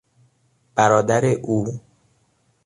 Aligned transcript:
برادر 0.75 1.25
او 1.43 1.79